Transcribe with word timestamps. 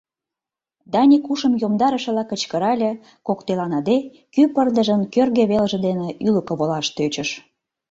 Даник 0.93 1.25
ушым 1.31 1.53
йомдарышыла 1.61 2.23
кычкырале, 2.25 2.91
коктеланыде, 3.27 3.97
кӱ 4.33 4.41
пырдыжын 4.53 5.01
кӧргӧ 5.13 5.43
велже 5.51 5.77
дене 5.87 6.07
ӱлыкӧ 6.27 6.53
волаш 6.59 6.87
тӧчыш. 6.95 7.29